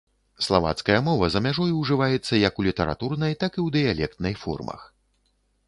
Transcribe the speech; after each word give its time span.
Славацкая 0.43 0.95
мова 1.07 1.27
за 1.33 1.41
мяжой 1.47 1.73
ужываецца 1.81 2.41
як 2.47 2.53
у 2.63 2.67
літаратурнай, 2.69 3.37
так 3.45 3.51
і 3.61 3.65
ў 3.67 3.79
дыялектнай 3.79 4.33
формах. 4.45 4.91